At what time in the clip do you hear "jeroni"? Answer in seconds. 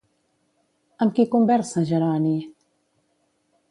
1.93-2.37